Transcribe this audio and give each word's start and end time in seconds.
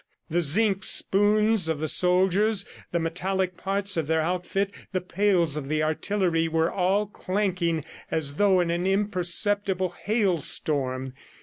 The 0.31 0.41
zinc 0.41 0.83
spoons 0.83 1.69
of 1.69 1.79
the 1.79 1.87
soldiers, 1.87 2.65
the 2.91 2.99
metallic 2.99 3.55
parts 3.55 3.97
of 3.97 4.07
their 4.07 4.21
outfit, 4.23 4.71
the 4.93 4.99
pails 4.99 5.57
of 5.57 5.69
the 5.69 5.83
artillery 5.83 6.47
were 6.47 6.71
all 6.71 7.05
clanking 7.05 7.85
as 8.09 8.37
though 8.37 8.59
in 8.59 8.71
an 8.71 8.87
imperceptible 8.87 9.89
hailstorm. 10.05 11.13